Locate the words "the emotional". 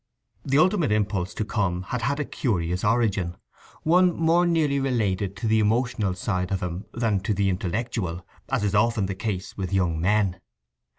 5.47-6.15